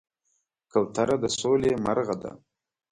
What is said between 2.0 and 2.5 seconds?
ده.